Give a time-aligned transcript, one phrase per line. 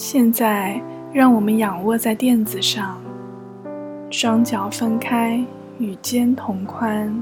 [0.00, 0.80] 现在，
[1.12, 2.96] 让我们仰卧在垫子上，
[4.12, 5.44] 双脚分开，
[5.80, 7.12] 与肩同宽，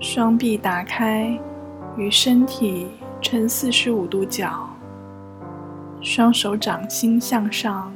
[0.00, 1.38] 双臂打开，
[1.96, 2.88] 与身体
[3.20, 4.68] 呈四十五度角，
[6.00, 7.92] 双手掌心向上，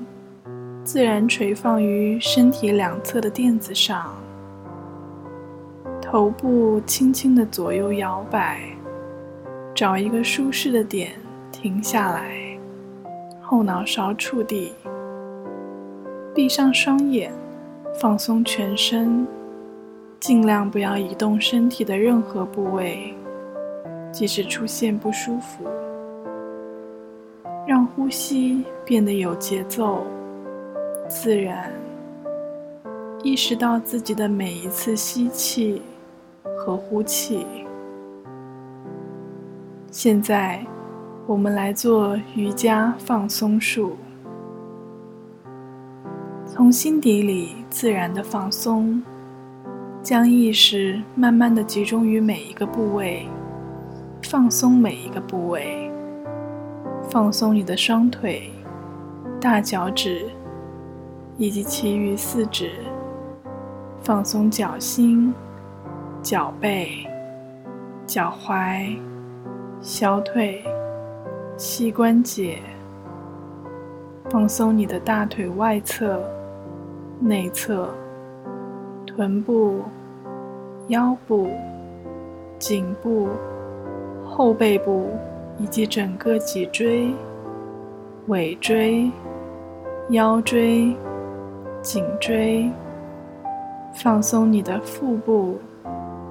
[0.85, 4.07] 自然垂放于身体两侧的垫子上，
[6.01, 8.61] 头部轻轻的左右摇摆，
[9.75, 11.11] 找一个舒适的点
[11.51, 12.48] 停下来。
[13.51, 14.75] 后脑勺触地，
[16.35, 17.33] 闭上双眼，
[17.99, 19.27] 放松全身，
[20.21, 23.15] 尽量不要移动身体的任何部位，
[24.13, 25.65] 即使出现不舒服，
[27.67, 30.07] 让呼吸变得有节奏、
[31.09, 31.73] 自然，
[33.23, 35.81] 意识到自己的每一次吸气
[36.59, 37.47] 和呼气。
[39.91, 40.63] 现在。
[41.29, 43.99] 我们来做瑜伽放松术，
[46.47, 49.03] 从心底里自然的放松，
[50.03, 53.29] 将意识慢慢的集中于每一个部位，
[54.23, 55.93] 放松每一个部位，
[57.11, 58.51] 放松你的双腿、
[59.39, 60.31] 大脚趾
[61.37, 62.71] 以及其余四指，
[64.01, 65.35] 放松脚心、
[66.23, 67.07] 脚背、
[68.07, 68.97] 脚踝、
[69.83, 70.65] 小腿。
[71.59, 72.61] 膝关节，
[74.31, 76.23] 放松你的大腿外侧、
[77.19, 77.93] 内侧、
[79.05, 79.83] 臀部、
[80.87, 81.49] 腰部、
[82.61, 83.31] 颈部、
[84.25, 85.11] 后背部
[85.59, 87.13] 以及整个脊椎、
[88.29, 89.11] 尾椎、
[90.11, 90.95] 腰椎、
[91.83, 92.71] 颈椎。
[93.95, 95.59] 放松你的腹部、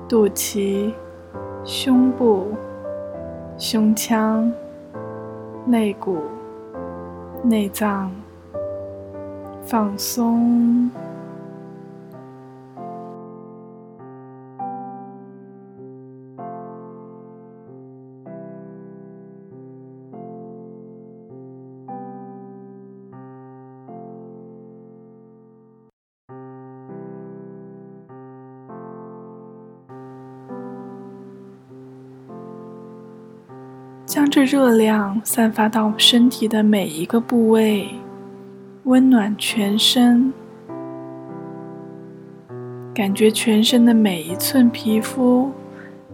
[0.07, 0.93] 肚脐、
[1.65, 2.47] 胸部、
[3.57, 4.49] 胸腔。
[5.69, 6.23] 肋骨、
[7.43, 8.09] 内脏
[9.65, 10.89] 放松。
[34.17, 37.87] 将这热量散发到身体的每一个部位，
[38.85, 40.33] 温暖全身。
[42.95, 45.51] 感觉全身的每一寸皮肤、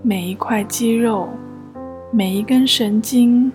[0.02, 1.30] 每一块肌肉、
[2.12, 3.50] 每一根神经、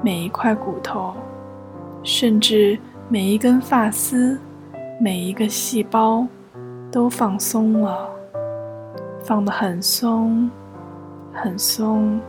[0.00, 1.12] 每一块骨头，
[2.04, 2.78] 甚至
[3.08, 4.38] 每一根发丝、
[5.00, 6.24] 每一个细胞，
[6.88, 8.08] 都放松了，
[9.24, 10.48] 放得很松，
[11.32, 12.20] 很松。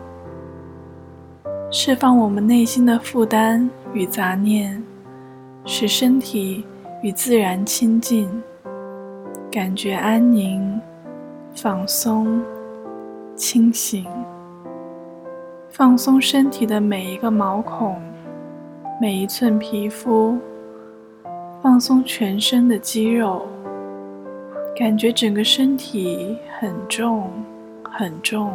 [1.75, 4.79] 释放我们内心的负担与杂念，
[5.65, 6.63] 使身体
[7.01, 8.29] 与自然亲近，
[9.51, 10.79] 感觉安宁、
[11.55, 12.39] 放松、
[13.35, 14.05] 清醒。
[15.71, 17.99] 放松身体的每一个毛孔、
[19.01, 20.37] 每一寸皮肤，
[21.63, 23.47] 放松全身的肌肉，
[24.77, 27.31] 感觉整个身体很重、
[27.83, 28.53] 很重，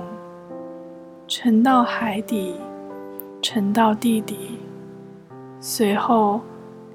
[1.26, 2.54] 沉到海底。
[3.40, 4.58] 沉到地底，
[5.60, 6.40] 随后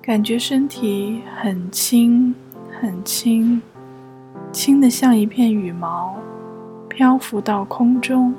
[0.02, 2.36] 感觉身体很轻
[2.80, 3.62] 很轻，
[4.52, 6.16] 轻的像一片羽毛，
[6.90, 8.34] 漂浮到空中。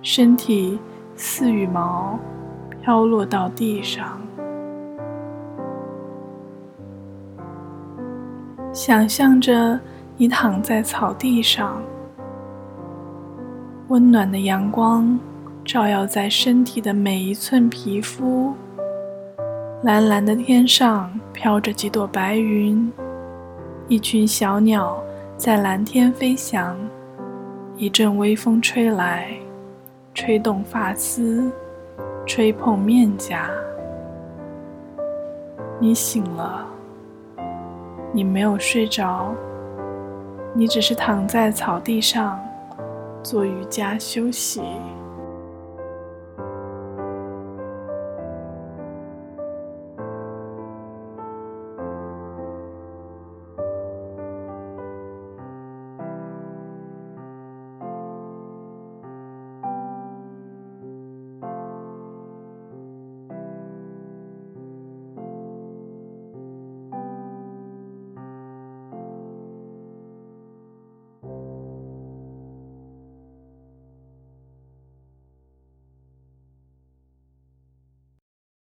[0.00, 0.78] 身体
[1.16, 2.16] 似羽毛
[2.80, 4.20] 飘落到地上。
[8.72, 9.78] 想象着
[10.16, 11.82] 你躺在草地上，
[13.88, 15.18] 温暖的阳光。
[15.66, 18.54] 照耀在身体的每一寸皮肤。
[19.82, 22.90] 蓝蓝的天上飘着几朵白云，
[23.88, 25.02] 一群小鸟
[25.36, 26.76] 在蓝天飞翔。
[27.76, 29.28] 一阵微风吹来，
[30.14, 31.50] 吹动发丝，
[32.24, 33.50] 吹碰面颊。
[35.78, 36.64] 你醒了，
[38.12, 39.34] 你没有睡着，
[40.54, 42.40] 你只是躺在草地上
[43.22, 44.62] 做瑜伽休息。